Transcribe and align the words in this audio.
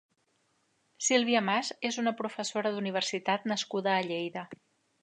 Silvia 1.07 1.43
Mas 1.49 1.69
és 1.91 2.01
una 2.05 2.15
professora 2.23 2.73
d'universitat 2.79 3.47
nascuda 3.53 3.97
a 3.99 4.01
Lleida. 4.11 4.51